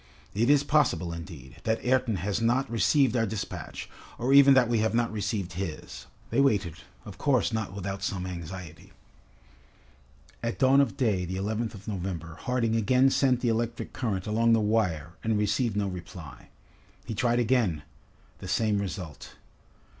[0.33, 4.79] "It is possible, indeed, that Ayrton has not received our despatch, or even that we
[4.79, 6.73] have not received his." They waited,
[7.05, 8.93] of course not without some anxiety.
[10.41, 14.53] At dawn of day, the 11th of November, Harding again sent the electric current along
[14.53, 16.49] the wire and received no reply.
[17.05, 17.83] He tried again:
[18.39, 19.35] the same result.